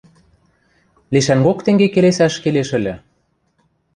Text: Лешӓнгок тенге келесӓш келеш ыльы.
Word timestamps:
Лешӓнгок 1.13 1.59
тенге 1.65 1.87
келесӓш 1.93 2.35
келеш 2.43 2.69
ыльы. 2.77 2.95